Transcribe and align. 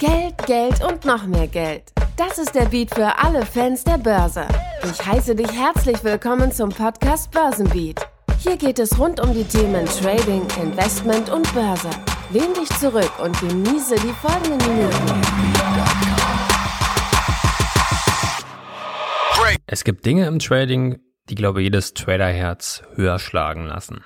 Geld, 0.00 0.46
Geld 0.46 0.80
und 0.84 1.04
noch 1.04 1.26
mehr 1.26 1.48
Geld. 1.48 1.90
Das 2.16 2.38
ist 2.38 2.54
der 2.54 2.66
Beat 2.66 2.94
für 2.94 3.18
alle 3.18 3.44
Fans 3.44 3.82
der 3.82 3.98
Börse. 3.98 4.46
Ich 4.84 5.04
heiße 5.04 5.34
dich 5.34 5.50
herzlich 5.50 6.04
willkommen 6.04 6.52
zum 6.52 6.68
Podcast 6.68 7.32
Börsenbeat. 7.32 8.08
Hier 8.38 8.56
geht 8.56 8.78
es 8.78 8.96
rund 8.96 9.18
um 9.18 9.34
die 9.34 9.42
Themen 9.42 9.86
Trading, 9.86 10.46
Investment 10.62 11.30
und 11.30 11.52
Börse. 11.52 11.90
Lehn 12.30 12.54
dich 12.54 12.68
zurück 12.78 13.10
und 13.20 13.40
genieße 13.40 13.96
die 13.96 14.12
folgenden 14.12 14.58
Minuten. 14.68 15.20
Es 19.66 19.82
gibt 19.82 20.06
Dinge 20.06 20.26
im 20.26 20.38
Trading, 20.38 21.00
die, 21.28 21.34
glaube 21.34 21.60
ich, 21.60 21.64
jedes 21.64 21.94
Traderherz 21.94 22.84
höher 22.94 23.18
schlagen 23.18 23.66
lassen. 23.66 24.04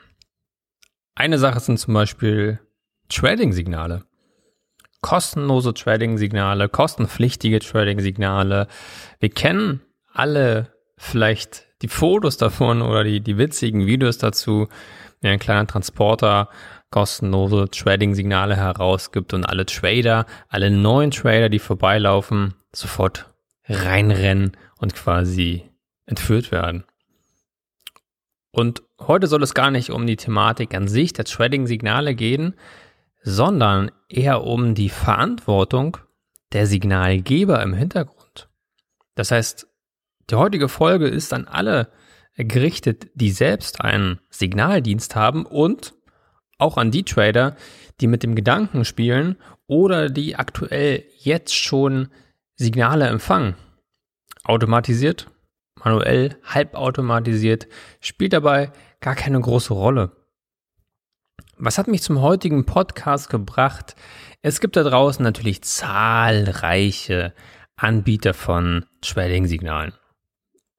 Eine 1.14 1.38
Sache 1.38 1.60
sind 1.60 1.78
zum 1.78 1.92
Beispiel 1.92 2.60
Trading-Signale 3.10 4.06
kostenlose 5.02 5.74
Trading-Signale, 5.74 6.68
kostenpflichtige 6.70 7.58
Trading-Signale. 7.58 8.68
Wir 9.20 9.28
kennen 9.28 9.82
alle 10.12 10.72
vielleicht 10.96 11.66
die 11.82 11.88
Fotos 11.88 12.38
davon 12.38 12.80
oder 12.80 13.04
die, 13.04 13.20
die 13.20 13.36
witzigen 13.36 13.86
Videos 13.86 14.16
dazu, 14.18 14.68
wie 15.20 15.28
ein 15.28 15.38
kleiner 15.38 15.66
Transporter 15.66 16.48
kostenlose 16.90 17.68
Trading-Signale 17.70 18.56
herausgibt 18.56 19.34
und 19.34 19.44
alle 19.44 19.66
Trader, 19.66 20.26
alle 20.48 20.70
neuen 20.70 21.10
Trader, 21.10 21.48
die 21.48 21.58
vorbeilaufen, 21.58 22.54
sofort 22.72 23.26
reinrennen 23.66 24.56
und 24.78 24.94
quasi 24.94 25.68
entführt 26.06 26.52
werden. 26.52 26.84
Und 28.52 28.82
heute 29.00 29.26
soll 29.26 29.42
es 29.42 29.54
gar 29.54 29.70
nicht 29.70 29.90
um 29.90 30.06
die 30.06 30.16
Thematik 30.16 30.74
an 30.74 30.86
sich 30.86 31.12
der 31.14 31.24
Trading-Signale 31.24 32.14
gehen, 32.14 32.54
sondern 33.22 33.90
eher 34.08 34.44
um 34.44 34.74
die 34.74 34.88
Verantwortung 34.88 35.98
der 36.52 36.66
Signalgeber 36.66 37.62
im 37.62 37.74
Hintergrund. 37.74 38.48
Das 39.14 39.30
heißt, 39.30 39.66
die 40.30 40.34
heutige 40.34 40.68
Folge 40.68 41.08
ist 41.08 41.32
an 41.32 41.46
alle 41.46 41.92
gerichtet, 42.36 43.08
die 43.14 43.30
selbst 43.30 43.80
einen 43.80 44.20
Signaldienst 44.30 45.14
haben 45.14 45.44
und 45.44 45.94
auch 46.58 46.76
an 46.76 46.90
die 46.90 47.04
Trader, 47.04 47.56
die 48.00 48.06
mit 48.06 48.22
dem 48.22 48.34
Gedanken 48.34 48.84
spielen 48.84 49.36
oder 49.66 50.08
die 50.08 50.36
aktuell 50.36 51.04
jetzt 51.18 51.54
schon 51.54 52.08
Signale 52.56 53.06
empfangen. 53.06 53.54
Automatisiert, 54.44 55.30
manuell, 55.82 56.36
halbautomatisiert, 56.44 57.68
spielt 58.00 58.32
dabei 58.32 58.72
gar 59.00 59.14
keine 59.14 59.40
große 59.40 59.74
Rolle. 59.74 60.12
Was 61.56 61.78
hat 61.78 61.86
mich 61.86 62.02
zum 62.02 62.20
heutigen 62.20 62.64
Podcast 62.64 63.28
gebracht? 63.28 63.94
Es 64.40 64.60
gibt 64.60 64.76
da 64.76 64.82
draußen 64.82 65.22
natürlich 65.22 65.62
zahlreiche 65.62 67.34
Anbieter 67.76 68.34
von 68.34 68.86
Trading-Signalen. 69.02 69.92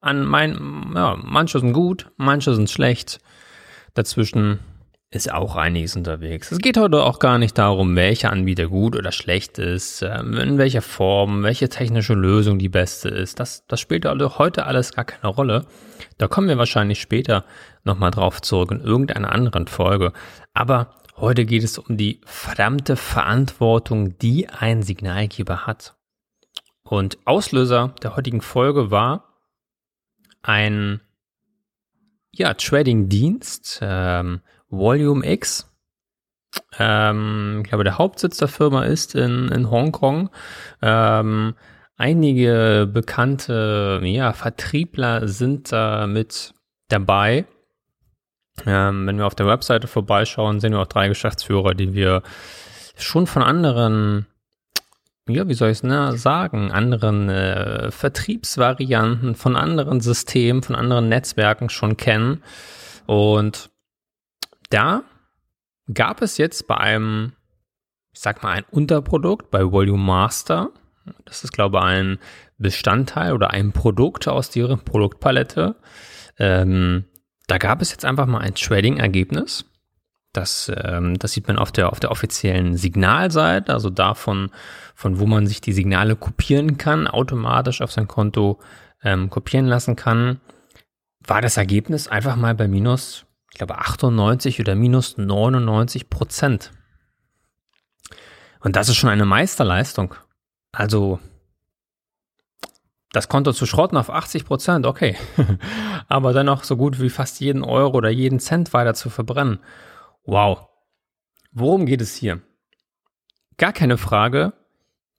An 0.00 0.24
mein, 0.24 0.92
ja, 0.94 1.16
manche 1.22 1.60
sind 1.60 1.72
gut, 1.72 2.10
manche 2.16 2.54
sind 2.54 2.70
schlecht. 2.70 3.20
Dazwischen 3.94 4.58
ist 5.14 5.32
auch 5.32 5.54
einiges 5.54 5.94
unterwegs. 5.94 6.50
Es 6.50 6.58
geht 6.58 6.76
heute 6.76 7.02
auch 7.04 7.20
gar 7.20 7.38
nicht 7.38 7.56
darum, 7.56 7.94
welcher 7.94 8.32
Anbieter 8.32 8.66
gut 8.66 8.96
oder 8.96 9.12
schlecht 9.12 9.58
ist, 9.58 10.02
ähm, 10.02 10.34
in 10.34 10.58
welcher 10.58 10.82
Form, 10.82 11.44
welche 11.44 11.68
technische 11.68 12.14
Lösung 12.14 12.58
die 12.58 12.68
beste 12.68 13.10
ist. 13.10 13.38
Das, 13.38 13.64
das 13.68 13.80
spielt 13.80 14.06
also 14.06 14.38
heute 14.38 14.66
alles 14.66 14.92
gar 14.92 15.04
keine 15.04 15.32
Rolle. 15.32 15.66
Da 16.18 16.26
kommen 16.26 16.48
wir 16.48 16.58
wahrscheinlich 16.58 17.00
später 17.00 17.44
nochmal 17.84 18.10
drauf 18.10 18.42
zurück 18.42 18.72
in 18.72 18.80
irgendeiner 18.80 19.30
anderen 19.30 19.68
Folge. 19.68 20.12
Aber 20.52 20.90
heute 21.16 21.44
geht 21.44 21.62
es 21.62 21.78
um 21.78 21.96
die 21.96 22.20
verdammte 22.24 22.96
Verantwortung, 22.96 24.18
die 24.18 24.48
ein 24.48 24.82
Signalgeber 24.82 25.66
hat. 25.66 25.94
Und 26.82 27.18
Auslöser 27.24 27.94
der 28.02 28.16
heutigen 28.16 28.40
Folge 28.40 28.90
war 28.90 29.32
ein 30.42 31.00
ja, 32.32 32.52
Trading-Dienst, 32.54 33.78
ähm, 33.80 34.40
Volume 34.68 35.26
X. 35.26 35.70
Ähm, 36.78 37.62
ich 37.62 37.68
glaube, 37.68 37.84
der 37.84 37.98
Hauptsitz 37.98 38.38
der 38.38 38.48
Firma 38.48 38.84
ist 38.84 39.14
in, 39.14 39.48
in 39.48 39.70
Hongkong. 39.70 40.30
Ähm, 40.82 41.54
einige 41.96 42.88
bekannte 42.92 44.00
ja, 44.02 44.32
Vertriebler 44.32 45.28
sind 45.28 45.72
da 45.72 46.06
mit 46.06 46.54
dabei. 46.88 47.46
Ähm, 48.66 49.06
wenn 49.06 49.18
wir 49.18 49.26
auf 49.26 49.34
der 49.34 49.46
Webseite 49.46 49.88
vorbeischauen, 49.88 50.60
sehen 50.60 50.72
wir 50.72 50.80
auch 50.80 50.86
drei 50.86 51.08
Geschäftsführer, 51.08 51.74
die 51.74 51.92
wir 51.92 52.22
schon 52.96 53.26
von 53.26 53.42
anderen, 53.42 54.26
ja, 55.28 55.48
wie 55.48 55.54
soll 55.54 55.70
ich 55.70 55.78
es 55.78 55.82
ne, 55.82 56.16
sagen, 56.16 56.70
anderen 56.70 57.28
äh, 57.28 57.90
Vertriebsvarianten, 57.90 59.34
von 59.34 59.56
anderen 59.56 60.00
Systemen, 60.00 60.62
von 60.62 60.76
anderen 60.76 61.08
Netzwerken 61.08 61.68
schon 61.68 61.96
kennen. 61.96 62.42
Und 63.06 63.70
da 64.74 65.04
gab 65.92 66.20
es 66.20 66.36
jetzt 66.36 66.66
bei 66.66 66.76
einem, 66.76 67.32
ich 68.12 68.20
sag 68.20 68.42
mal, 68.42 68.50
ein 68.52 68.64
Unterprodukt 68.70 69.50
bei 69.50 69.70
Volume 69.70 70.02
Master. 70.02 70.70
Das 71.24 71.44
ist, 71.44 71.52
glaube 71.52 71.78
ich, 71.78 71.84
ein 71.84 72.18
Bestandteil 72.58 73.32
oder 73.32 73.50
ein 73.50 73.72
Produkt 73.72 74.26
aus 74.26 74.50
deren 74.50 74.80
Produktpalette. 74.80 75.76
Ähm, 76.38 77.04
da 77.46 77.58
gab 77.58 77.82
es 77.82 77.90
jetzt 77.90 78.04
einfach 78.04 78.26
mal 78.26 78.38
ein 78.38 78.54
Trading-Ergebnis. 78.54 79.64
Das, 80.32 80.72
ähm, 80.74 81.18
das 81.18 81.32
sieht 81.32 81.46
man 81.46 81.58
auf 81.58 81.70
der, 81.70 81.92
auf 81.92 82.00
der 82.00 82.10
offiziellen 82.10 82.76
Signalseite, 82.76 83.72
also 83.72 83.90
davon, 83.90 84.50
von 84.96 85.20
wo 85.20 85.26
man 85.26 85.46
sich 85.46 85.60
die 85.60 85.72
Signale 85.72 86.16
kopieren 86.16 86.78
kann, 86.78 87.06
automatisch 87.06 87.80
auf 87.80 87.92
sein 87.92 88.08
Konto 88.08 88.58
ähm, 89.04 89.30
kopieren 89.30 89.66
lassen 89.66 89.94
kann. 89.94 90.40
War 91.20 91.40
das 91.40 91.56
Ergebnis 91.58 92.08
einfach 92.08 92.34
mal 92.34 92.54
bei 92.56 92.66
minus, 92.66 93.26
ich 93.54 93.58
glaube, 93.58 93.78
98 93.78 94.58
oder 94.58 94.74
minus 94.74 95.16
99 95.16 96.10
Prozent. 96.10 96.72
Und 98.58 98.74
das 98.74 98.88
ist 98.88 98.96
schon 98.96 99.10
eine 99.10 99.26
Meisterleistung. 99.26 100.16
Also 100.72 101.20
das 103.12 103.28
Konto 103.28 103.52
zu 103.52 103.64
schrotten 103.64 103.96
auf 103.96 104.10
80 104.10 104.44
Prozent, 104.44 104.86
okay. 104.86 105.16
Aber 106.08 106.32
dennoch 106.32 106.64
so 106.64 106.76
gut 106.76 107.00
wie 107.00 107.10
fast 107.10 107.38
jeden 107.38 107.62
Euro 107.62 107.96
oder 107.96 108.10
jeden 108.10 108.40
Cent 108.40 108.72
weiter 108.72 108.94
zu 108.94 109.08
verbrennen. 109.08 109.60
Wow. 110.24 110.66
Worum 111.52 111.86
geht 111.86 112.00
es 112.00 112.16
hier? 112.16 112.42
Gar 113.56 113.72
keine 113.72 113.98
Frage. 113.98 114.52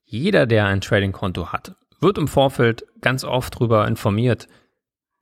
Jeder, 0.04 0.44
der 0.44 0.66
ein 0.66 0.82
Trading-Konto 0.82 1.52
hat, 1.52 1.74
wird 2.00 2.18
im 2.18 2.28
Vorfeld 2.28 2.84
ganz 3.00 3.24
oft 3.24 3.54
darüber 3.54 3.88
informiert, 3.88 4.46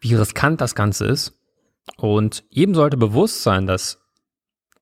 wie 0.01 0.17
riskant 0.17 0.61
das 0.61 0.75
Ganze 0.75 1.07
ist. 1.07 1.44
Und 1.97 2.45
jedem 2.51 2.75
sollte 2.75 2.97
bewusst 2.97 3.43
sein, 3.43 3.67
dass 3.67 4.01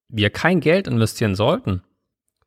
wir 0.09 0.31
kein 0.31 0.61
Geld 0.61 0.87
investieren 0.87 1.35
sollten, 1.35 1.83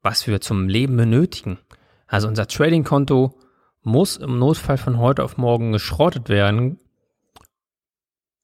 was 0.01 0.27
wir 0.27 0.41
zum 0.41 0.69
Leben 0.69 0.97
benötigen. 0.97 1.59
Also 2.07 2.27
unser 2.27 2.47
Trading-Konto 2.47 3.39
muss 3.81 4.17
im 4.17 4.39
Notfall 4.39 4.77
von 4.77 4.97
heute 4.97 5.23
auf 5.23 5.37
morgen 5.37 5.71
geschrottet 5.71 6.29
werden 6.29 6.79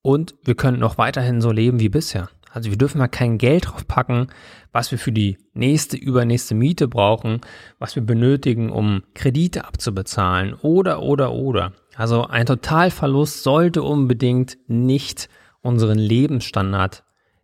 und 0.02 0.36
wir 0.44 0.56
können 0.56 0.80
noch 0.80 0.98
weiterhin 0.98 1.42
so 1.42 1.52
leben 1.52 1.80
wie 1.80 1.90
bisher. 1.90 2.30
Also 2.54 2.70
wir 2.70 2.78
dürfen 2.78 2.98
mal 2.98 3.08
kein 3.08 3.38
Geld 3.38 3.68
drauf 3.68 3.88
packen, 3.88 4.28
was 4.72 4.92
wir 4.92 4.98
für 4.98 5.12
die 5.12 5.38
nächste, 5.54 5.96
übernächste 5.96 6.54
Miete 6.54 6.88
brauchen, 6.88 7.40
was 7.80 7.96
wir 7.96 8.04
benötigen, 8.04 8.72
um 8.72 9.04
Kredite 9.14 9.66
abzubezahlen 9.66 10.54
oder, 10.56 11.02
oder, 11.02 11.32
oder. 11.32 11.74
Also 11.96 12.26
ein 12.26 12.46
Totalverlust 12.46 13.44
sollte 13.44 13.84
unbedingt 13.84 14.58
nicht 14.68 15.30
unseren 15.62 15.98
Lebensstandard 15.98 17.04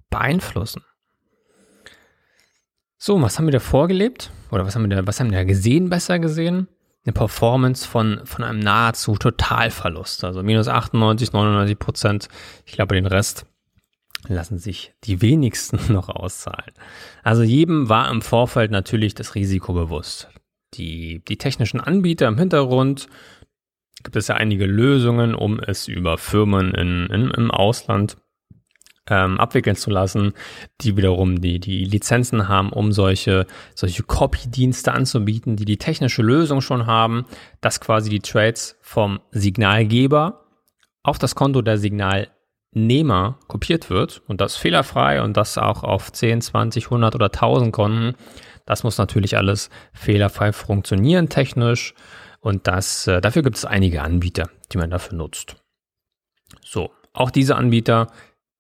beeinflussen. 0.09 0.83
So, 2.97 3.21
was 3.21 3.37
haben 3.37 3.45
wir 3.45 3.51
da 3.51 3.59
vorgelebt? 3.59 4.31
Oder 4.51 4.65
was 4.65 4.75
haben 4.75 4.89
wir 4.89 4.95
da, 4.95 5.07
was 5.07 5.19
haben 5.19 5.31
wir 5.31 5.37
da 5.37 5.43
gesehen, 5.43 5.89
besser 5.89 6.19
gesehen? 6.19 6.67
eine 7.07 7.13
Performance 7.13 7.87
von, 7.87 8.19
von 8.25 8.43
einem 8.43 8.59
nahezu 8.59 9.15
Totalverlust. 9.15 10.25
Also 10.25 10.43
minus 10.43 10.67
98, 10.67 11.31
99 11.31 11.79
Prozent. 11.79 12.27
Ich 12.65 12.73
glaube, 12.73 12.95
den 12.95 13.05
Rest 13.05 13.45
lassen 14.27 14.57
sich 14.57 14.93
die 15.05 15.21
wenigsten 15.21 15.79
noch 15.93 16.09
auszahlen. 16.09 16.73
Also 17.23 17.43
jedem 17.43 17.87
war 17.87 18.11
im 18.11 18.21
Vorfeld 18.21 18.71
natürlich 18.71 19.15
das 19.15 19.35
Risiko 19.35 19.73
bewusst. 19.73 20.29
Die, 20.73 21.23
die 21.25 21.37
technischen 21.37 21.79
Anbieter 21.79 22.27
im 22.27 22.37
Hintergrund 22.37 23.07
gibt 24.03 24.15
es 24.15 24.27
ja 24.27 24.35
einige 24.35 24.65
Lösungen, 24.65 25.35
um 25.35 25.59
es 25.59 25.87
über 25.87 26.17
Firmen 26.17 26.73
in, 26.73 27.07
in, 27.07 27.31
im 27.31 27.51
Ausland 27.51 28.17
ähm, 29.09 29.39
abwickeln 29.39 29.75
zu 29.75 29.89
lassen, 29.89 30.33
die 30.81 30.97
wiederum 30.97 31.41
die, 31.41 31.59
die 31.59 31.85
Lizenzen 31.85 32.47
haben, 32.47 32.71
um 32.71 32.91
solche, 32.91 33.45
solche 33.73 34.03
Copy-Dienste 34.03 34.91
anzubieten, 34.93 35.55
die 35.55 35.65
die 35.65 35.77
technische 35.77 36.21
Lösung 36.21 36.61
schon 36.61 36.85
haben, 36.85 37.25
dass 37.61 37.79
quasi 37.79 38.09
die 38.09 38.19
Trades 38.19 38.77
vom 38.81 39.19
Signalgeber 39.31 40.45
auf 41.03 41.17
das 41.17 41.35
Konto 41.35 41.61
der 41.61 41.77
Signalnehmer 41.77 43.39
kopiert 43.47 43.89
wird 43.89 44.21
und 44.27 44.41
das 44.41 44.57
fehlerfrei 44.57 45.21
und 45.21 45.37
das 45.37 45.57
auch 45.57 45.83
auf 45.83 46.11
10, 46.11 46.41
20, 46.41 46.85
100 46.85 47.15
oder 47.15 47.27
1000 47.27 47.71
Konten. 47.71 48.15
Das 48.65 48.83
muss 48.83 48.97
natürlich 48.97 49.37
alles 49.37 49.69
fehlerfrei 49.93 50.51
funktionieren 50.51 51.29
technisch 51.29 51.93
und 52.39 52.67
das, 52.67 53.07
äh, 53.07 53.21
dafür 53.21 53.41
gibt 53.41 53.57
es 53.57 53.65
einige 53.65 54.01
Anbieter, 54.01 54.49
die 54.71 54.77
man 54.77 54.89
dafür 54.89 55.17
nutzt. 55.17 55.55
So, 56.61 56.91
auch 57.13 57.31
diese 57.31 57.55
Anbieter 57.55 58.11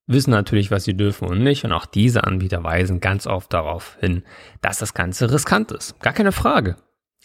wissen 0.07 0.31
natürlich, 0.31 0.71
was 0.71 0.85
sie 0.85 0.95
dürfen 0.95 1.27
und 1.27 1.43
nicht 1.43 1.63
und 1.65 1.73
auch 1.73 1.85
diese 1.85 2.23
Anbieter 2.23 2.63
weisen 2.63 2.99
ganz 2.99 3.27
oft 3.27 3.53
darauf 3.53 3.97
hin, 3.99 4.23
dass 4.61 4.79
das 4.79 4.93
Ganze 4.93 5.31
riskant 5.31 5.71
ist. 5.71 5.99
Gar 5.99 6.13
keine 6.13 6.31
Frage. 6.31 6.77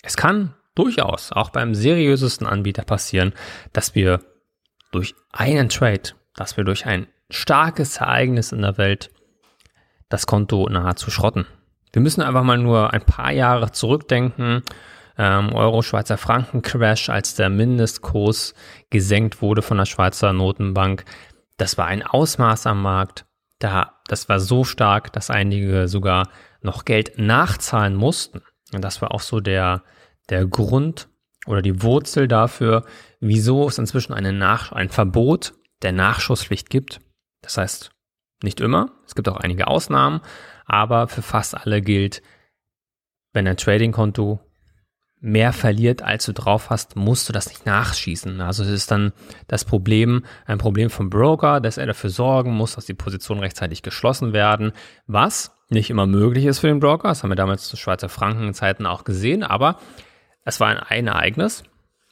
Es 0.02 0.16
kann 0.16 0.54
durchaus 0.74 1.32
auch 1.32 1.50
beim 1.50 1.74
seriösesten 1.74 2.46
Anbieter 2.46 2.82
passieren, 2.82 3.32
dass 3.72 3.94
wir 3.94 4.20
durch 4.90 5.14
einen 5.30 5.68
Trade, 5.68 6.10
dass 6.34 6.56
wir 6.56 6.64
durch 6.64 6.86
ein 6.86 7.06
starkes 7.30 7.96
Ereignis 7.98 8.52
in 8.52 8.62
der 8.62 8.78
Welt 8.78 9.10
das 10.08 10.26
Konto 10.26 10.68
nahezu 10.68 11.10
schrotten. 11.10 11.46
Wir 11.92 12.02
müssen 12.02 12.22
einfach 12.22 12.42
mal 12.42 12.58
nur 12.58 12.92
ein 12.92 13.04
paar 13.04 13.32
Jahre 13.32 13.70
zurückdenken. 13.72 14.62
Ähm, 15.22 15.54
Euro-Schweizer 15.54 16.18
Franken-Crash, 16.18 17.08
als 17.08 17.36
der 17.36 17.48
Mindestkurs 17.48 18.54
gesenkt 18.90 19.40
wurde 19.40 19.62
von 19.62 19.78
der 19.78 19.84
Schweizer 19.84 20.32
Notenbank. 20.32 21.04
Das 21.58 21.78
war 21.78 21.86
ein 21.86 22.02
Ausmaß 22.02 22.66
am 22.66 22.82
Markt. 22.82 23.24
Da, 23.60 24.00
das 24.08 24.28
war 24.28 24.40
so 24.40 24.64
stark, 24.64 25.12
dass 25.12 25.30
einige 25.30 25.86
sogar 25.86 26.28
noch 26.60 26.84
Geld 26.84 27.18
nachzahlen 27.18 27.94
mussten. 27.94 28.42
Und 28.74 28.82
das 28.82 29.00
war 29.00 29.12
auch 29.12 29.20
so 29.20 29.38
der, 29.38 29.84
der 30.28 30.44
Grund 30.44 31.08
oder 31.46 31.62
die 31.62 31.84
Wurzel 31.84 32.26
dafür, 32.26 32.84
wieso 33.20 33.68
es 33.68 33.78
inzwischen 33.78 34.14
eine 34.14 34.32
Nach 34.32 34.72
ein 34.72 34.88
Verbot 34.88 35.54
der 35.82 35.92
Nachschusspflicht 35.92 36.68
gibt. 36.68 37.00
Das 37.42 37.58
heißt, 37.58 37.92
nicht 38.42 38.60
immer, 38.60 38.90
es 39.06 39.14
gibt 39.14 39.28
auch 39.28 39.36
einige 39.36 39.68
Ausnahmen, 39.68 40.20
aber 40.66 41.06
für 41.06 41.22
fast 41.22 41.56
alle 41.56 41.80
gilt, 41.80 42.22
wenn 43.32 43.46
ein 43.46 43.56
Trading-Konto 43.56 44.40
mehr 45.22 45.52
verliert, 45.52 46.02
als 46.02 46.26
du 46.26 46.32
drauf 46.32 46.68
hast, 46.68 46.96
musst 46.96 47.28
du 47.28 47.32
das 47.32 47.48
nicht 47.48 47.64
nachschießen. 47.64 48.40
Also 48.40 48.64
es 48.64 48.70
ist 48.70 48.90
dann 48.90 49.12
das 49.46 49.64
Problem, 49.64 50.24
ein 50.46 50.58
Problem 50.58 50.90
vom 50.90 51.10
Broker, 51.10 51.60
dass 51.60 51.78
er 51.78 51.86
dafür 51.86 52.10
sorgen 52.10 52.50
muss, 52.50 52.74
dass 52.74 52.86
die 52.86 52.94
Positionen 52.94 53.40
rechtzeitig 53.40 53.82
geschlossen 53.82 54.32
werden, 54.32 54.72
was 55.06 55.52
nicht 55.70 55.90
immer 55.90 56.06
möglich 56.06 56.44
ist 56.44 56.58
für 56.58 56.66
den 56.66 56.80
Broker. 56.80 57.08
Das 57.08 57.22
haben 57.22 57.30
wir 57.30 57.36
damals 57.36 57.68
zu 57.68 57.76
Schweizer 57.76 58.08
Franken-Zeiten 58.08 58.84
auch 58.84 59.04
gesehen, 59.04 59.44
aber 59.44 59.78
es 60.44 60.58
war 60.58 60.68
ein, 60.68 60.78
ein 60.78 61.06
Ereignis, 61.06 61.62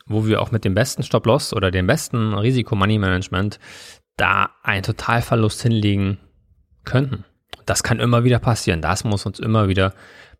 wo 0.06 0.24
wir 0.24 0.40
auch 0.40 0.52
mit 0.52 0.64
dem 0.64 0.74
besten 0.74 1.02
Stop-Loss 1.02 1.52
oder 1.52 1.72
dem 1.72 1.88
besten 1.88 2.32
Risiko-Money-Management 2.32 3.58
da 4.16 4.50
einen 4.62 4.84
Totalverlust 4.84 5.62
hinlegen 5.62 6.18
könnten. 6.84 7.24
Das 7.66 7.82
kann 7.82 7.98
immer 7.98 8.22
wieder 8.22 8.38
passieren. 8.38 8.80
Das 8.80 9.02
muss 9.02 9.26
uns 9.26 9.40
immer 9.40 9.66
wieder 9.66 9.94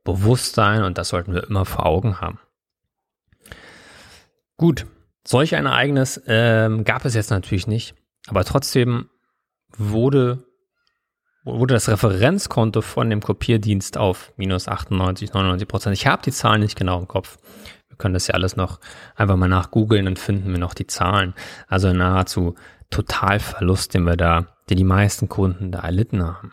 bewusst 0.05 0.55
sein 0.55 0.85
und 0.85 0.99
das 0.99 1.09
sollten 1.09 1.35
wir 1.35 1.49
immer 1.49 1.65
vor 1.65 1.85
Augen 1.85 2.21
haben. 2.21 2.39
Gut, 4.61 4.85
solch 5.27 5.55
ein 5.55 5.65
Ereignis 5.65 6.21
ähm, 6.27 6.85
gab 6.85 7.07
es 7.07 7.15
jetzt 7.15 7.31
natürlich 7.31 7.67
nicht, 7.67 7.95
aber 8.29 8.45
trotzdem 8.45 9.09
wurde, 9.75 10.45
wurde 11.45 11.73
das 11.73 11.89
Referenzkonto 11.89 12.83
von 12.83 13.09
dem 13.09 13.23
Kopierdienst 13.23 13.97
auf 13.97 14.35
minus 14.37 14.69
98, 14.69 15.33
99 15.33 15.67
Prozent. 15.67 15.97
Ich 15.97 16.07
habe 16.07 16.21
die 16.21 16.31
Zahlen 16.31 16.61
nicht 16.61 16.77
genau 16.77 16.99
im 16.99 17.09
Kopf. 17.09 17.39
Wir 17.89 17.97
können 17.97 18.13
das 18.13 18.27
ja 18.27 18.35
alles 18.35 18.55
noch 18.55 18.81
einfach 19.17 19.37
mal 19.37 19.49
nachgoogeln, 19.49 20.05
dann 20.05 20.17
finden 20.17 20.51
wir 20.51 20.59
noch 20.59 20.75
die 20.75 20.87
Zahlen. 20.87 21.33
Also 21.67 21.95
nahezu 21.95 22.55
Totalverlust, 22.91 23.95
den 23.95 24.03
wir 24.03 24.19
da, 24.19 24.59
den 24.69 24.77
die 24.77 24.85
meisten 24.85 25.31
Kunden 25.31 25.73
da 25.73 25.79
erlitten 25.79 26.23
haben. 26.23 26.53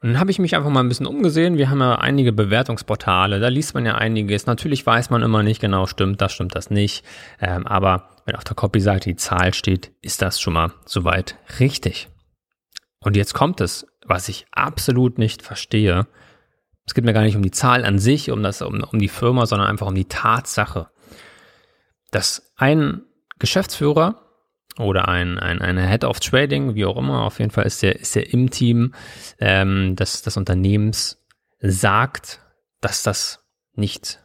Und 0.00 0.10
dann 0.10 0.20
habe 0.20 0.30
ich 0.30 0.38
mich 0.38 0.54
einfach 0.54 0.70
mal 0.70 0.80
ein 0.80 0.88
bisschen 0.88 1.06
umgesehen. 1.06 1.58
Wir 1.58 1.70
haben 1.70 1.80
ja 1.80 1.96
einige 1.96 2.32
Bewertungsportale, 2.32 3.40
da 3.40 3.48
liest 3.48 3.74
man 3.74 3.84
ja 3.84 3.96
einiges. 3.96 4.46
Natürlich 4.46 4.86
weiß 4.86 5.10
man 5.10 5.22
immer 5.22 5.42
nicht 5.42 5.60
genau, 5.60 5.86
stimmt 5.86 6.20
das, 6.20 6.32
stimmt 6.32 6.54
das 6.54 6.70
nicht. 6.70 7.04
Ähm, 7.40 7.66
aber 7.66 8.08
wenn 8.24 8.36
auf 8.36 8.44
der 8.44 8.54
Copy-Seite 8.54 9.10
die 9.10 9.16
Zahl 9.16 9.54
steht, 9.54 9.90
ist 10.00 10.22
das 10.22 10.40
schon 10.40 10.52
mal 10.52 10.72
soweit 10.84 11.36
richtig. 11.58 12.08
Und 13.00 13.16
jetzt 13.16 13.34
kommt 13.34 13.60
es, 13.60 13.86
was 14.06 14.28
ich 14.28 14.46
absolut 14.52 15.18
nicht 15.18 15.42
verstehe. 15.42 16.06
Es 16.86 16.94
geht 16.94 17.04
mir 17.04 17.12
gar 17.12 17.22
nicht 17.22 17.36
um 17.36 17.42
die 17.42 17.50
Zahl 17.50 17.84
an 17.84 17.98
sich, 17.98 18.30
um, 18.30 18.42
das, 18.42 18.62
um, 18.62 18.82
um 18.84 18.98
die 19.00 19.08
Firma, 19.08 19.46
sondern 19.46 19.68
einfach 19.68 19.88
um 19.88 19.94
die 19.96 20.06
Tatsache, 20.06 20.88
dass 22.12 22.52
ein 22.56 23.02
Geschäftsführer 23.40 24.27
oder 24.78 25.08
ein, 25.08 25.38
ein, 25.38 25.60
eine 25.60 25.88
Head 25.88 26.04
of 26.04 26.20
Trading, 26.20 26.74
wie 26.74 26.84
auch 26.84 26.96
immer, 26.96 27.22
auf 27.22 27.38
jeden 27.38 27.50
Fall 27.50 27.66
ist 27.66 27.82
der, 27.82 27.98
ist 27.98 28.16
im 28.16 28.50
Team 28.50 28.94
ähm, 29.38 29.96
des, 29.96 30.22
des 30.22 30.36
Unternehmens 30.36 31.22
sagt, 31.60 32.40
dass 32.80 33.02
das 33.02 33.44
nicht 33.74 34.20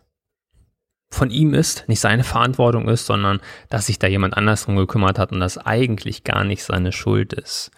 von 1.09 1.29
ihm 1.29 1.53
ist, 1.53 1.87
nicht 1.87 1.99
seine 1.99 2.23
Verantwortung 2.23 2.89
ist, 2.89 3.05
sondern 3.05 3.39
dass 3.69 3.85
sich 3.85 3.99
da 3.99 4.07
jemand 4.07 4.35
anders 4.35 4.65
drum 4.65 4.75
gekümmert 4.75 5.19
hat 5.19 5.31
und 5.31 5.39
das 5.39 5.57
eigentlich 5.57 6.23
gar 6.23 6.43
nicht 6.43 6.63
seine 6.63 6.91
Schuld 6.91 7.33
ist. 7.33 7.71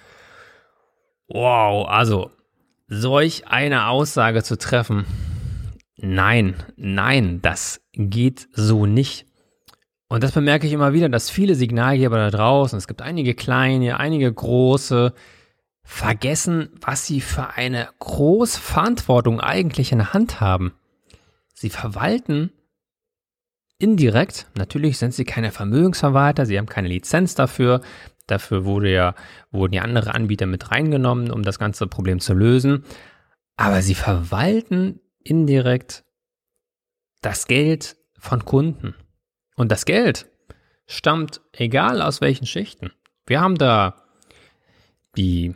Wow, 1.28 1.88
also 1.88 2.32
solch 2.88 3.48
eine 3.48 3.88
Aussage 3.88 4.44
zu 4.44 4.58
treffen, 4.58 5.06
nein, 5.98 6.56
nein, 6.76 7.42
das 7.42 7.82
geht 7.94 8.48
so 8.54 8.86
nicht. 8.86 9.26
Und 10.08 10.24
das 10.24 10.32
bemerke 10.34 10.68
ich 10.68 10.74
immer 10.74 10.94
wieder, 10.94 11.10
dass 11.10 11.30
viele 11.30 11.56
Signalgeber 11.56 12.18
da 12.18 12.30
draußen, 12.30 12.78
es 12.78 12.88
gibt 12.88 13.02
einige 13.02 13.34
kleine, 13.34 14.00
einige 14.00 14.32
große, 14.32 15.14
vergessen, 15.86 16.70
was 16.82 17.06
sie 17.06 17.22
für 17.22 17.56
eine 17.56 17.88
große 18.00 18.60
Verantwortung 18.60 19.40
eigentlich 19.40 19.92
in 19.92 20.00
der 20.00 20.14
Hand 20.14 20.42
haben. 20.42 20.74
Sie 21.54 21.70
verwalten 21.70 22.52
indirekt, 23.78 24.48
natürlich 24.58 24.98
sind 24.98 25.14
sie 25.14 25.26
keine 25.26 25.52
Vermögensverwalter, 25.52 26.46
sie 26.46 26.58
haben 26.58 26.66
keine 26.66 26.88
Lizenz 26.88 27.36
dafür. 27.36 27.82
Dafür 28.28 28.66
wurde 28.66 28.92
ja, 28.92 29.14
wurden 29.52 29.74
ja 29.74 29.84
andere 29.84 30.16
Anbieter 30.16 30.48
mit 30.48 30.72
reingenommen, 30.72 31.30
um 31.30 31.44
das 31.44 31.60
ganze 31.60 31.86
Problem 31.86 32.20
zu 32.20 32.34
lösen. 32.34 32.84
Aber 33.56 33.84
sie 33.84 33.94
verwalten 33.94 35.00
indirekt 35.20 36.04
das 37.22 37.46
Geld 37.46 37.98
von 38.18 38.44
Kunden. 38.44 38.96
Und 39.56 39.72
das 39.72 39.86
Geld 39.86 40.28
stammt 40.88 41.42
egal 41.54 42.02
aus 42.02 42.22
welchen 42.22 42.46
Schichten. 42.46 42.92
Wir 43.26 43.42
haben 43.42 43.58
da 43.58 43.96
die 45.18 45.56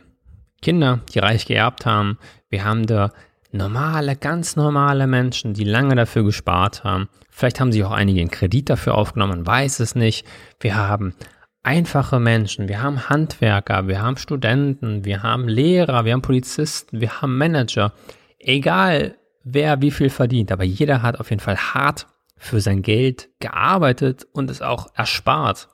Kinder, 0.62 1.00
die 1.12 1.18
reich 1.18 1.46
geerbt 1.46 1.86
haben. 1.86 2.18
Wir 2.48 2.64
haben 2.64 2.86
da 2.86 3.12
normale, 3.52 4.16
ganz 4.16 4.56
normale 4.56 5.06
Menschen, 5.06 5.54
die 5.54 5.64
lange 5.64 5.94
dafür 5.94 6.24
gespart 6.24 6.84
haben. 6.84 7.08
Vielleicht 7.30 7.60
haben 7.60 7.72
sie 7.72 7.84
auch 7.84 7.90
einige 7.90 8.20
einen 8.20 8.30
Kredit 8.30 8.70
dafür 8.70 8.94
aufgenommen, 8.94 9.38
man 9.38 9.46
weiß 9.46 9.80
es 9.80 9.94
nicht. 9.94 10.26
Wir 10.60 10.76
haben 10.76 11.14
einfache 11.62 12.20
Menschen, 12.20 12.68
wir 12.68 12.82
haben 12.82 13.08
Handwerker, 13.08 13.88
wir 13.88 14.02
haben 14.02 14.16
Studenten, 14.16 15.04
wir 15.04 15.22
haben 15.22 15.48
Lehrer, 15.48 16.04
wir 16.04 16.12
haben 16.12 16.22
Polizisten, 16.22 17.00
wir 17.00 17.20
haben 17.20 17.36
Manager. 17.38 17.92
Egal, 18.38 19.16
wer 19.42 19.82
wie 19.82 19.90
viel 19.90 20.10
verdient, 20.10 20.52
aber 20.52 20.64
jeder 20.64 21.02
hat 21.02 21.18
auf 21.18 21.30
jeden 21.30 21.40
Fall 21.40 21.56
hart 21.56 22.06
für 22.40 22.62
sein 22.62 22.80
Geld 22.80 23.28
gearbeitet 23.38 24.26
und 24.32 24.50
es 24.50 24.62
auch 24.62 24.88
erspart. 24.94 25.68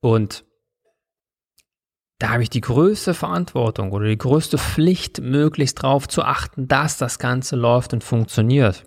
Und 0.00 0.44
da 2.20 2.30
habe 2.30 2.44
ich 2.44 2.50
die 2.50 2.60
größte 2.60 3.14
Verantwortung 3.14 3.90
oder 3.90 4.06
die 4.06 4.16
größte 4.16 4.58
Pflicht, 4.58 5.20
möglichst 5.20 5.82
darauf 5.82 6.06
zu 6.06 6.22
achten, 6.22 6.68
dass 6.68 6.98
das 6.98 7.18
Ganze 7.18 7.56
läuft 7.56 7.92
und 7.92 8.04
funktioniert. 8.04 8.84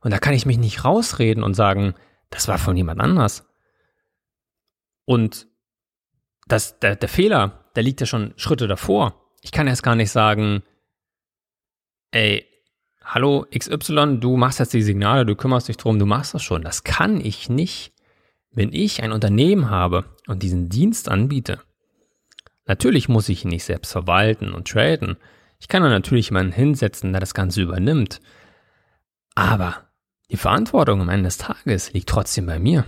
Und 0.00 0.10
da 0.10 0.18
kann 0.18 0.34
ich 0.34 0.44
mich 0.44 0.58
nicht 0.58 0.84
rausreden 0.84 1.42
und 1.42 1.54
sagen, 1.54 1.94
das 2.28 2.46
war 2.46 2.58
von 2.58 2.76
jemand 2.76 3.00
anders. 3.00 3.48
Und 5.06 5.48
das, 6.46 6.78
der, 6.78 6.94
der 6.94 7.08
Fehler, 7.08 7.70
der 7.74 7.82
liegt 7.82 8.00
ja 8.00 8.06
schon 8.06 8.34
Schritte 8.36 8.68
davor. 8.68 9.32
Ich 9.40 9.50
kann 9.50 9.66
erst 9.66 9.82
gar 9.82 9.96
nicht 9.96 10.10
sagen, 10.10 10.62
ey, 12.10 12.46
hallo 13.06 13.46
XY, 13.56 14.18
du 14.18 14.36
machst 14.36 14.58
jetzt 14.58 14.74
die 14.74 14.82
Signale, 14.82 15.24
du 15.24 15.36
kümmerst 15.36 15.68
dich 15.68 15.76
drum, 15.76 15.98
du 15.98 16.06
machst 16.06 16.34
das 16.34 16.42
schon. 16.42 16.62
Das 16.62 16.84
kann 16.84 17.20
ich 17.20 17.48
nicht, 17.48 17.92
wenn 18.50 18.72
ich 18.72 19.02
ein 19.02 19.12
Unternehmen 19.12 19.70
habe 19.70 20.04
und 20.26 20.42
diesen 20.42 20.68
Dienst 20.68 21.08
anbiete. 21.08 21.60
Natürlich 22.66 23.08
muss 23.08 23.28
ich 23.28 23.44
ihn 23.44 23.50
nicht 23.50 23.64
selbst 23.64 23.92
verwalten 23.92 24.52
und 24.52 24.68
traden. 24.68 25.16
Ich 25.60 25.68
kann 25.68 25.82
da 25.82 25.88
natürlich 25.88 26.30
jemanden 26.30 26.52
hinsetzen, 26.52 27.12
der 27.12 27.20
das 27.20 27.32
Ganze 27.32 27.62
übernimmt. 27.62 28.20
Aber 29.36 29.76
die 30.30 30.36
Verantwortung 30.36 31.00
am 31.00 31.08
Ende 31.08 31.24
des 31.24 31.38
Tages 31.38 31.92
liegt 31.92 32.08
trotzdem 32.08 32.46
bei 32.46 32.58
mir. 32.58 32.84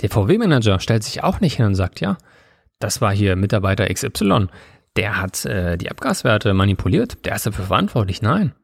Der 0.00 0.08
VW-Manager 0.08 0.80
stellt 0.80 1.04
sich 1.04 1.22
auch 1.22 1.40
nicht 1.40 1.56
hin 1.56 1.66
und 1.66 1.74
sagt, 1.74 2.00
ja, 2.00 2.16
das 2.78 3.00
war 3.00 3.14
hier 3.14 3.36
Mitarbeiter 3.36 3.86
XY, 3.86 4.48
der 4.96 5.20
hat 5.20 5.44
äh, 5.44 5.76
die 5.76 5.90
Abgaswerte 5.90 6.54
manipuliert, 6.54 7.24
der 7.24 7.36
ist 7.36 7.46
dafür 7.46 7.66
verantwortlich. 7.66 8.22
Nein. 8.22 8.54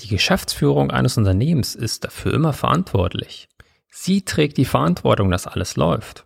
Die 0.00 0.08
Geschäftsführung 0.08 0.90
eines 0.90 1.18
Unternehmens 1.18 1.74
ist 1.74 2.04
dafür 2.04 2.32
immer 2.32 2.52
verantwortlich. 2.52 3.48
Sie 3.90 4.22
trägt 4.22 4.56
die 4.56 4.64
Verantwortung, 4.64 5.30
dass 5.30 5.46
alles 5.46 5.76
läuft. 5.76 6.24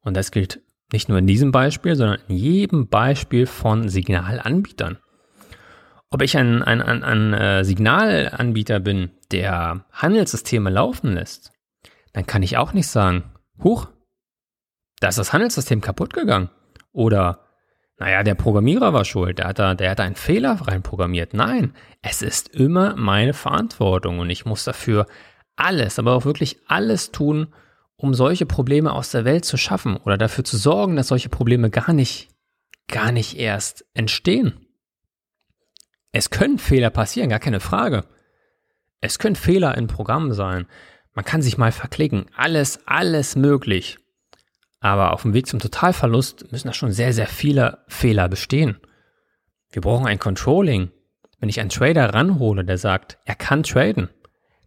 Und 0.00 0.16
das 0.16 0.30
gilt 0.30 0.60
nicht 0.92 1.08
nur 1.08 1.18
in 1.18 1.26
diesem 1.26 1.50
Beispiel, 1.50 1.96
sondern 1.96 2.20
in 2.28 2.36
jedem 2.36 2.88
Beispiel 2.88 3.46
von 3.46 3.88
Signalanbietern. 3.88 4.98
Ob 6.10 6.22
ich 6.22 6.36
ein, 6.36 6.62
ein, 6.62 6.80
ein, 6.80 7.02
ein 7.02 7.34
äh, 7.34 7.64
Signalanbieter 7.64 8.78
bin, 8.78 9.10
der 9.32 9.84
Handelssysteme 9.92 10.70
laufen 10.70 11.14
lässt, 11.14 11.52
dann 12.12 12.26
kann 12.26 12.42
ich 12.42 12.56
auch 12.56 12.72
nicht 12.72 12.86
sagen, 12.86 13.24
huch, 13.62 13.88
da 15.00 15.08
ist 15.08 15.18
das 15.18 15.32
Handelssystem 15.32 15.80
kaputt 15.80 16.14
gegangen. 16.14 16.48
Oder, 16.92 17.45
naja, 17.98 18.22
der 18.22 18.34
Programmierer 18.34 18.92
war 18.92 19.04
schuld, 19.04 19.38
der 19.38 19.48
hat 19.48 19.58
da, 19.58 19.74
der 19.74 19.90
hat 19.90 19.98
da 19.98 20.04
einen 20.04 20.16
Fehler 20.16 20.60
reinprogrammiert. 20.60 21.32
Nein, 21.32 21.72
es 22.02 22.20
ist 22.20 22.48
immer 22.48 22.94
meine 22.96 23.32
Verantwortung 23.32 24.18
und 24.18 24.28
ich 24.28 24.44
muss 24.44 24.64
dafür 24.64 25.06
alles, 25.56 25.98
aber 25.98 26.12
auch 26.12 26.26
wirklich 26.26 26.58
alles 26.66 27.10
tun, 27.10 27.54
um 27.96 28.12
solche 28.12 28.44
Probleme 28.44 28.92
aus 28.92 29.10
der 29.10 29.24
Welt 29.24 29.46
zu 29.46 29.56
schaffen 29.56 29.96
oder 29.96 30.18
dafür 30.18 30.44
zu 30.44 30.58
sorgen, 30.58 30.96
dass 30.96 31.08
solche 31.08 31.30
Probleme 31.30 31.70
gar 31.70 31.94
nicht, 31.94 32.28
gar 32.88 33.12
nicht 33.12 33.38
erst 33.38 33.86
entstehen. 33.94 34.66
Es 36.12 36.28
können 36.28 36.58
Fehler 36.58 36.90
passieren, 36.90 37.30
gar 37.30 37.38
keine 37.38 37.60
Frage. 37.60 38.04
Es 39.00 39.18
können 39.18 39.36
Fehler 39.36 39.76
in 39.76 39.86
Programmen 39.86 40.34
sein. 40.34 40.66
Man 41.14 41.24
kann 41.24 41.40
sich 41.40 41.56
mal 41.56 41.72
verklicken. 41.72 42.26
Alles, 42.36 42.80
alles 42.86 43.36
möglich. 43.36 43.98
Aber 44.86 45.12
auf 45.12 45.22
dem 45.22 45.34
Weg 45.34 45.48
zum 45.48 45.58
Totalverlust 45.58 46.52
müssen 46.52 46.68
da 46.68 46.72
schon 46.72 46.92
sehr, 46.92 47.12
sehr 47.12 47.26
viele 47.26 47.78
Fehler 47.88 48.28
bestehen. 48.28 48.78
Wir 49.72 49.82
brauchen 49.82 50.06
ein 50.06 50.20
Controlling. 50.20 50.92
Wenn 51.40 51.48
ich 51.48 51.58
einen 51.58 51.70
Trader 51.70 52.14
ranhole, 52.14 52.64
der 52.64 52.78
sagt, 52.78 53.18
er 53.24 53.34
kann 53.34 53.64
traden, 53.64 54.10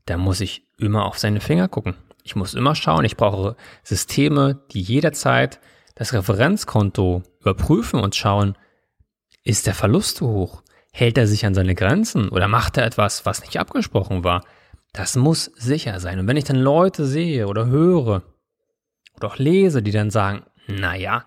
dann 0.05 0.19
muss 0.19 0.41
ich 0.41 0.67
immer 0.77 1.05
auf 1.05 1.17
seine 1.17 1.39
Finger 1.39 1.69
gucken. 1.69 1.95
Ich 2.23 2.35
muss 2.35 2.53
immer 2.53 2.75
schauen, 2.75 3.05
ich 3.05 3.15
brauche 3.15 3.55
Systeme, 3.81 4.61
die 4.71 4.81
jederzeit 4.81 5.61
das 5.95 6.11
Referenzkonto 6.11 7.23
überprüfen 7.39 8.01
und 8.01 8.13
schauen, 8.13 8.57
ist 9.45 9.67
der 9.67 9.73
Verlust 9.73 10.17
zu 10.17 10.27
hoch? 10.27 10.63
Hält 10.91 11.17
er 11.17 11.27
sich 11.27 11.45
an 11.45 11.53
seine 11.53 11.75
Grenzen 11.75 12.27
oder 12.27 12.49
macht 12.49 12.75
er 12.75 12.85
etwas, 12.85 13.25
was 13.25 13.39
nicht 13.39 13.57
abgesprochen 13.57 14.25
war? 14.25 14.43
Das 14.91 15.15
muss 15.15 15.45
sicher 15.55 16.01
sein. 16.01 16.19
Und 16.19 16.27
wenn 16.27 16.35
ich 16.35 16.43
dann 16.43 16.57
Leute 16.57 17.05
sehe 17.05 17.47
oder 17.47 17.67
höre 17.67 18.23
oder 19.19 19.33
auch 19.33 19.37
lese, 19.37 19.81
die 19.83 19.91
dann 19.91 20.09
sagen, 20.09 20.43
naja, 20.67 21.25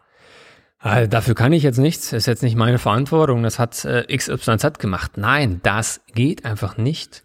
also 0.78 1.08
dafür 1.08 1.36
kann 1.36 1.52
ich 1.52 1.62
jetzt 1.62 1.78
nichts, 1.78 2.12
ist 2.12 2.26
jetzt 2.26 2.42
nicht 2.42 2.56
meine 2.56 2.78
Verantwortung, 2.78 3.44
das 3.44 3.60
hat 3.60 3.84
äh, 3.84 4.04
XYZ 4.14 4.78
gemacht. 4.78 5.12
Nein, 5.16 5.60
das 5.62 6.00
geht 6.12 6.44
einfach 6.44 6.76
nicht. 6.76 7.24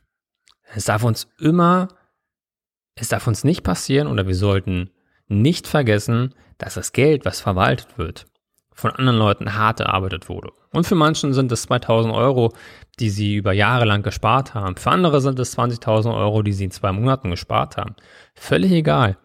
Es 0.76 0.86
darf 0.86 1.04
uns 1.04 1.28
immer, 1.40 1.88
es 2.96 3.10
darf 3.10 3.26
uns 3.26 3.44
nicht 3.44 3.64
passieren 3.64 4.08
oder 4.08 4.28
wir 4.28 4.36
sollten 4.36 4.92
nicht 5.28 5.68
vergessen, 5.68 6.36
dass 6.60 6.76
das 6.76 6.94
Geld, 6.94 7.26
was 7.26 7.42
verwaltet 7.42 7.98
wird, 7.98 8.28
von 8.74 8.92
anderen 8.92 9.18
Leuten 9.18 9.56
hart 9.56 9.80
erarbeitet 9.80 10.30
wurde. 10.30 10.52
Und 10.72 10.86
für 10.86 10.96
manchen 10.96 11.34
sind 11.34 11.52
es 11.52 11.64
2000 11.64 12.14
Euro, 12.14 12.54
die 13.00 13.10
sie 13.10 13.36
über 13.36 13.54
Jahre 13.54 13.86
lang 13.86 14.04
gespart 14.04 14.54
haben. 14.54 14.76
Für 14.76 14.92
andere 14.92 15.20
sind 15.20 15.40
es 15.40 15.58
20.000 15.58 16.16
Euro, 16.16 16.44
die 16.44 16.54
sie 16.54 16.66
in 16.66 16.72
zwei 16.72 16.92
Monaten 16.92 17.32
gespart 17.32 17.78
haben. 17.78 17.96
Völlig 18.36 18.72
egal. 18.72 19.18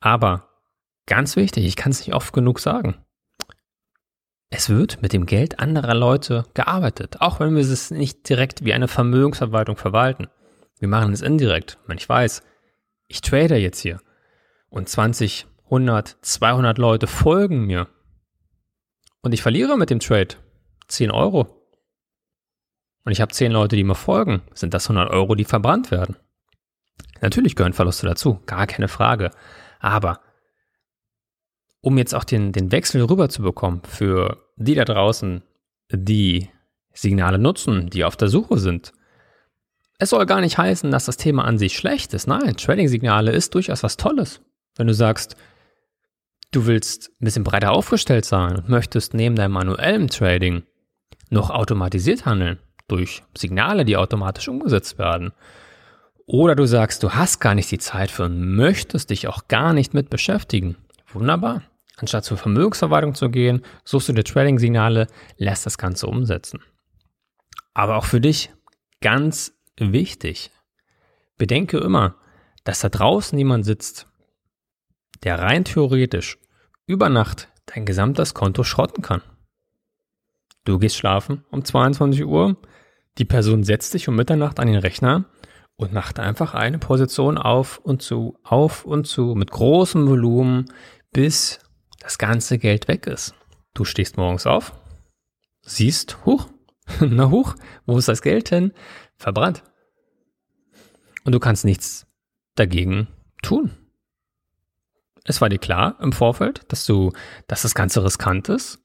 Aber 0.00 0.51
ganz 1.06 1.36
wichtig, 1.36 1.64
ich 1.64 1.76
kann 1.76 1.92
es 1.92 2.00
nicht 2.00 2.14
oft 2.14 2.32
genug 2.32 2.60
sagen. 2.60 3.04
Es 4.50 4.68
wird 4.68 5.00
mit 5.00 5.14
dem 5.14 5.24
Geld 5.24 5.60
anderer 5.60 5.94
Leute 5.94 6.44
gearbeitet, 6.52 7.20
auch 7.20 7.40
wenn 7.40 7.54
wir 7.54 7.62
es 7.62 7.90
nicht 7.90 8.28
direkt 8.28 8.64
wie 8.64 8.74
eine 8.74 8.86
Vermögensverwaltung 8.86 9.76
verwalten. 9.76 10.28
Wir 10.78 10.88
machen 10.88 11.12
es 11.12 11.22
indirekt. 11.22 11.78
Wenn 11.86 11.96
ich 11.96 12.08
weiß, 12.08 12.42
ich 13.08 13.22
trade 13.22 13.56
jetzt 13.56 13.80
hier 13.80 14.00
und 14.68 14.88
20, 14.88 15.46
100, 15.64 16.18
200 16.20 16.76
Leute 16.76 17.06
folgen 17.06 17.64
mir 17.64 17.88
und 19.22 19.32
ich 19.32 19.40
verliere 19.40 19.78
mit 19.78 19.88
dem 19.88 20.00
Trade 20.00 20.36
10 20.88 21.10
Euro 21.10 21.66
und 23.04 23.12
ich 23.12 23.22
habe 23.22 23.32
10 23.32 23.52
Leute, 23.52 23.76
die 23.76 23.84
mir 23.84 23.94
folgen, 23.94 24.42
sind 24.52 24.74
das 24.74 24.90
100 24.90 25.10
Euro, 25.10 25.34
die 25.34 25.44
verbrannt 25.44 25.90
werden. 25.90 26.16
Natürlich 27.22 27.56
gehören 27.56 27.72
Verluste 27.72 28.06
dazu, 28.06 28.40
gar 28.44 28.66
keine 28.66 28.88
Frage. 28.88 29.30
Aber 29.80 30.20
um 31.82 31.98
jetzt 31.98 32.14
auch 32.14 32.24
den, 32.24 32.52
den 32.52 32.72
Wechsel 32.72 33.02
rüberzubekommen 33.02 33.82
für 33.84 34.38
die 34.56 34.74
da 34.74 34.84
draußen, 34.84 35.42
die 35.92 36.48
Signale 36.94 37.38
nutzen, 37.38 37.90
die 37.90 38.04
auf 38.04 38.16
der 38.16 38.28
Suche 38.28 38.58
sind, 38.58 38.92
es 39.98 40.10
soll 40.10 40.26
gar 40.26 40.40
nicht 40.40 40.58
heißen, 40.58 40.90
dass 40.90 41.04
das 41.04 41.16
Thema 41.16 41.44
an 41.44 41.58
sich 41.58 41.76
schlecht 41.76 42.12
ist. 42.12 42.26
Nein, 42.26 42.56
Trading-Signale 42.56 43.30
ist 43.30 43.54
durchaus 43.54 43.84
was 43.84 43.96
Tolles. 43.96 44.40
Wenn 44.76 44.88
du 44.88 44.94
sagst, 44.94 45.36
du 46.50 46.66
willst 46.66 47.10
ein 47.20 47.24
bisschen 47.24 47.44
breiter 47.44 47.70
aufgestellt 47.70 48.24
sein 48.24 48.56
und 48.56 48.68
möchtest 48.68 49.14
neben 49.14 49.36
deinem 49.36 49.52
manuellen 49.52 50.08
Trading 50.08 50.64
noch 51.30 51.50
automatisiert 51.50 52.26
handeln, 52.26 52.58
durch 52.88 53.22
Signale, 53.36 53.84
die 53.84 53.96
automatisch 53.96 54.48
umgesetzt 54.48 54.98
werden. 54.98 55.32
Oder 56.26 56.56
du 56.56 56.66
sagst, 56.66 57.02
du 57.02 57.12
hast 57.12 57.40
gar 57.40 57.54
nicht 57.54 57.70
die 57.70 57.78
Zeit 57.78 58.10
für 58.10 58.24
und 58.24 58.56
möchtest 58.56 59.10
dich 59.10 59.28
auch 59.28 59.46
gar 59.48 59.72
nicht 59.72 59.94
mit 59.94 60.10
beschäftigen. 60.10 60.76
Wunderbar. 61.12 61.62
Anstatt 62.02 62.24
zur 62.24 62.36
Vermögensverwaltung 62.36 63.14
zu 63.14 63.30
gehen, 63.30 63.64
suchst 63.84 64.08
du 64.08 64.12
dir 64.12 64.24
Trading-Signale, 64.24 65.06
lässt 65.36 65.66
das 65.66 65.78
Ganze 65.78 66.08
umsetzen. 66.08 66.60
Aber 67.74 67.96
auch 67.96 68.06
für 68.06 68.20
dich 68.20 68.50
ganz 69.00 69.52
wichtig. 69.78 70.50
Bedenke 71.38 71.78
immer, 71.78 72.16
dass 72.64 72.80
da 72.80 72.88
draußen 72.88 73.38
jemand 73.38 73.64
sitzt, 73.64 74.08
der 75.22 75.38
rein 75.38 75.64
theoretisch 75.64 76.38
über 76.86 77.08
Nacht 77.08 77.48
dein 77.66 77.86
gesamtes 77.86 78.34
Konto 78.34 78.64
schrotten 78.64 79.02
kann. 79.02 79.22
Du 80.64 80.80
gehst 80.80 80.96
schlafen 80.96 81.44
um 81.52 81.64
22 81.64 82.24
Uhr, 82.24 82.56
die 83.18 83.24
Person 83.24 83.62
setzt 83.62 83.92
sich 83.92 84.08
um 84.08 84.16
Mitternacht 84.16 84.58
an 84.58 84.66
den 84.66 84.76
Rechner 84.76 85.26
und 85.76 85.92
macht 85.92 86.18
einfach 86.18 86.54
eine 86.54 86.80
Position 86.80 87.38
auf 87.38 87.78
und 87.78 88.02
zu, 88.02 88.40
auf 88.42 88.84
und 88.84 89.06
zu 89.06 89.36
mit 89.36 89.52
großem 89.52 90.08
Volumen, 90.08 90.64
bis 91.12 91.60
das 92.02 92.18
ganze 92.18 92.58
Geld 92.58 92.88
weg 92.88 93.06
ist. 93.06 93.34
Du 93.74 93.84
stehst 93.84 94.16
morgens 94.16 94.46
auf, 94.46 94.72
siehst, 95.62 96.24
huch, 96.26 96.48
na 97.00 97.30
huch, 97.30 97.54
wo 97.86 97.96
ist 97.96 98.08
das 98.08 98.22
Geld 98.22 98.48
hin? 98.48 98.72
Verbrannt. 99.16 99.62
Und 101.24 101.32
du 101.32 101.38
kannst 101.38 101.64
nichts 101.64 102.06
dagegen 102.56 103.08
tun. 103.42 103.70
Es 105.24 105.40
war 105.40 105.48
dir 105.48 105.58
klar 105.58 105.96
im 106.00 106.12
Vorfeld, 106.12 106.62
dass 106.68 106.84
du, 106.84 107.12
dass 107.46 107.62
das 107.62 107.74
Ganze 107.74 108.04
riskant 108.04 108.48
ist. 108.48 108.80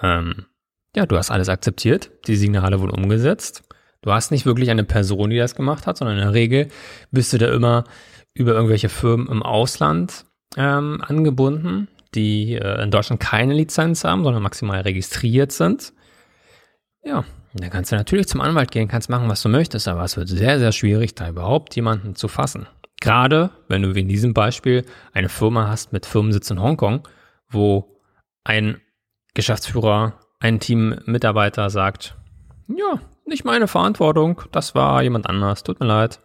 Ähm, 0.00 0.46
ja, 0.94 1.06
du 1.06 1.16
hast 1.16 1.30
alles 1.30 1.48
akzeptiert, 1.48 2.10
die 2.28 2.36
Signale 2.36 2.80
wurden 2.80 3.02
umgesetzt. 3.02 3.64
Du 4.02 4.12
hast 4.12 4.30
nicht 4.30 4.46
wirklich 4.46 4.70
eine 4.70 4.84
Person, 4.84 5.30
die 5.30 5.38
das 5.38 5.54
gemacht 5.54 5.86
hat, 5.86 5.96
sondern 5.96 6.18
in 6.18 6.24
der 6.24 6.34
Regel 6.34 6.68
bist 7.10 7.32
du 7.32 7.38
da 7.38 7.52
immer 7.52 7.84
über 8.34 8.52
irgendwelche 8.52 8.88
Firmen 8.88 9.28
im 9.28 9.42
Ausland 9.42 10.24
ähm, 10.56 11.02
angebunden, 11.02 11.88
die 12.14 12.54
äh, 12.54 12.82
in 12.82 12.90
Deutschland 12.90 13.20
keine 13.20 13.54
Lizenz 13.54 14.04
haben, 14.04 14.24
sondern 14.24 14.42
maximal 14.42 14.80
registriert 14.80 15.52
sind. 15.52 15.92
Ja, 17.02 17.24
dann 17.54 17.70
kannst 17.70 17.92
du 17.92 17.96
natürlich 17.96 18.28
zum 18.28 18.40
Anwalt 18.40 18.70
gehen, 18.70 18.88
kannst 18.88 19.10
machen, 19.10 19.28
was 19.28 19.42
du 19.42 19.48
möchtest, 19.48 19.88
aber 19.88 20.04
es 20.04 20.16
wird 20.16 20.28
sehr, 20.28 20.58
sehr 20.58 20.72
schwierig, 20.72 21.14
da 21.14 21.28
überhaupt 21.28 21.74
jemanden 21.76 22.14
zu 22.14 22.28
fassen. 22.28 22.66
Gerade 23.00 23.50
wenn 23.68 23.82
du 23.82 23.94
wie 23.94 24.00
in 24.00 24.08
diesem 24.08 24.32
Beispiel 24.32 24.84
eine 25.12 25.28
Firma 25.28 25.66
hast 25.68 25.92
mit 25.92 26.06
Firmensitz 26.06 26.50
in 26.50 26.62
Hongkong, 26.62 27.08
wo 27.48 28.00
ein 28.44 28.80
Geschäftsführer, 29.34 30.20
ein 30.38 30.60
Teammitarbeiter 30.60 31.68
sagt, 31.68 32.16
ja, 32.68 33.00
nicht 33.26 33.44
meine 33.44 33.68
Verantwortung, 33.68 34.42
das 34.52 34.74
war 34.74 35.02
jemand 35.02 35.28
anders, 35.28 35.62
tut 35.62 35.80
mir 35.80 35.86
leid. 35.86 36.20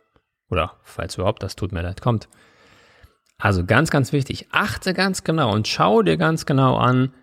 Oder 0.50 0.74
falls 0.84 1.16
überhaupt 1.16 1.44
das 1.44 1.56
tut 1.56 1.72
mir 1.72 1.82
leid 1.82 2.02
kommt. 2.02 2.30
Also 3.38 3.66
ganz, 3.66 3.92
ganz 3.92 4.14
wichtig, 4.14 4.48
achte 4.52 4.94
ganz 4.94 5.24
genau 5.24 5.54
und 5.54 5.68
schau 5.68 6.02
dir 6.02 6.18
ganz 6.18 6.46
genau 6.46 6.78
an, 6.78 7.14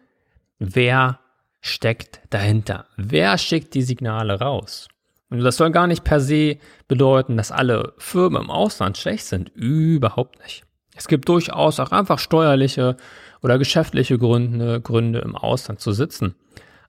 wer 0.59 1.19
steckt 1.61 2.21
dahinter. 2.31 2.87
Wer 2.97 3.37
schickt 3.39 3.75
die 3.75 3.83
Signale 3.83 4.39
raus? 4.39 4.89
Und 5.31 5.41
das 5.41 5.57
soll 5.57 5.71
gar 5.71 5.87
nicht 5.87 6.05
per 6.05 6.21
se 6.21 6.59
bedeuten, 6.87 7.37
dass 7.37 7.51
alle 7.51 7.95
Firmen 7.99 8.43
im 8.43 8.51
Ausland 8.51 8.99
schlecht 8.99 9.25
sind. 9.25 9.49
Überhaupt 9.49 10.39
nicht. 10.43 10.65
Es 10.95 11.09
gibt 11.09 11.29
durchaus 11.29 11.81
auch 11.81 11.91
einfach 11.91 12.19
steuerliche 12.21 12.97
oder 13.43 13.59
geschäftliche 13.59 14.17
Gründe, 14.19 14.81
Gründe 14.81 15.19
im 15.21 15.35
Ausland 15.35 15.81
zu 15.81 15.93
sitzen. 15.93 16.37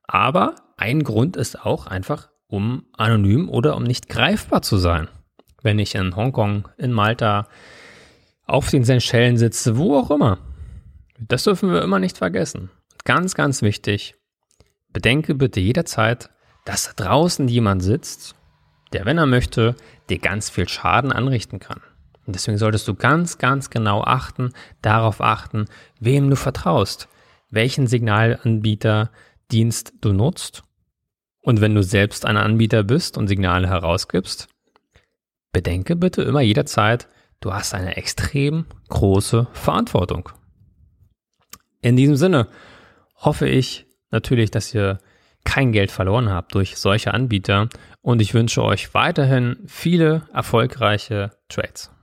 Aber 0.03 0.55
ein 0.77 1.03
Grund 1.03 1.37
ist 1.37 1.65
auch 1.65 1.87
einfach, 1.87 2.29
um 2.47 2.85
anonym 2.97 3.49
oder 3.49 3.75
um 3.75 3.83
nicht 3.83 4.09
greifbar 4.09 4.61
zu 4.61 4.77
sein. 4.77 5.07
Wenn 5.63 5.79
ich 5.79 5.95
in 5.95 6.15
Hongkong, 6.15 6.67
in 6.77 6.91
Malta, 6.91 7.47
auf 8.45 8.69
den 8.69 8.83
Seychellen 8.83 9.37
sitze, 9.37 9.77
wo 9.77 9.97
auch 9.97 10.11
immer. 10.11 10.39
Das 11.19 11.43
dürfen 11.43 11.71
wir 11.71 11.81
immer 11.81 11.99
nicht 11.99 12.17
vergessen. 12.17 12.69
Ganz, 13.03 13.35
ganz 13.35 13.61
wichtig. 13.61 14.15
Bedenke 14.91 15.35
bitte 15.35 15.59
jederzeit, 15.59 16.29
dass 16.65 16.85
da 16.95 17.03
draußen 17.03 17.47
jemand 17.47 17.83
sitzt, 17.83 18.35
der, 18.93 19.05
wenn 19.05 19.17
er 19.17 19.25
möchte, 19.25 19.75
dir 20.09 20.19
ganz 20.19 20.49
viel 20.49 20.67
Schaden 20.67 21.11
anrichten 21.11 21.59
kann. 21.59 21.81
Und 22.25 22.35
deswegen 22.35 22.57
solltest 22.57 22.87
du 22.87 22.95
ganz, 22.95 23.37
ganz 23.37 23.69
genau 23.69 24.03
achten, 24.03 24.51
darauf 24.81 25.21
achten, 25.21 25.65
wem 25.99 26.29
du 26.29 26.35
vertraust, 26.35 27.07
welchen 27.49 27.87
Signalanbieter 27.87 29.11
Dienst 29.51 29.93
du 30.01 30.11
nutzt 30.11 30.63
Und 31.41 31.61
wenn 31.61 31.75
du 31.75 31.83
selbst 31.83 32.25
ein 32.25 32.37
Anbieter 32.37 32.83
bist 32.83 33.17
und 33.17 33.27
Signale 33.27 33.67
herausgibst, 33.67 34.47
bedenke 35.51 35.95
bitte 35.95 36.23
immer 36.23 36.41
jederzeit, 36.41 37.07
du 37.39 37.53
hast 37.53 37.73
eine 37.73 37.97
extrem 37.97 38.65
große 38.89 39.47
Verantwortung. 39.53 40.29
In 41.81 41.95
diesem 41.95 42.15
Sinne 42.15 42.47
hoffe 43.15 43.47
ich 43.47 43.85
natürlich, 44.11 44.51
dass 44.51 44.73
ihr 44.73 44.99
kein 45.43 45.71
Geld 45.71 45.91
verloren 45.91 46.29
habt 46.29 46.55
durch 46.55 46.75
solche 46.77 47.13
Anbieter 47.13 47.69
und 48.01 48.21
ich 48.21 48.33
wünsche 48.33 48.63
euch 48.63 48.93
weiterhin 48.93 49.57
viele 49.67 50.27
erfolgreiche 50.33 51.31
Trades. 51.47 51.94